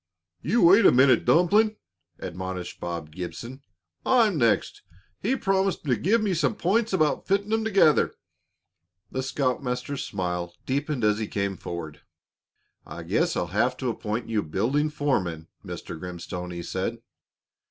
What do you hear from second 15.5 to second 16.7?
Mr. Grimstone," he